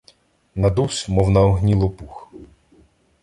[0.55, 2.33] Надувсь, мов на огні лопух.